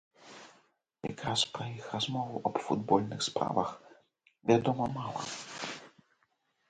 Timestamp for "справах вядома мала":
3.29-5.23